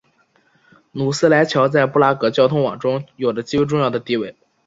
[0.93, 4.35] 努斯莱桥在布拉格交通网中有着极为重要的地位。